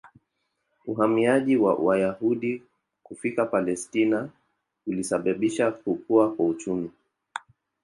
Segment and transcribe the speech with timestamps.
[0.85, 2.63] Uhamiaji wa Wayahudi
[3.03, 4.29] kufika Palestina
[4.87, 6.91] ulisababisha kukua kwa uchumi.